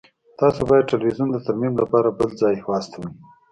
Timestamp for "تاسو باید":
0.39-0.89